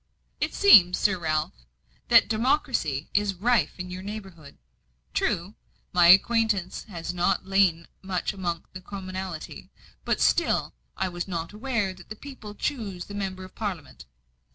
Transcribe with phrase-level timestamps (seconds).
[0.39, 1.53] "It seems, Sir Ralph,
[2.07, 4.57] that democracy is rife in your neighbourhood.
[5.13, 5.53] True,
[5.93, 9.69] my acquaintance has not lain much among the commonalty,
[10.03, 14.05] but still I was not aware that the people choose the Member of Parliament."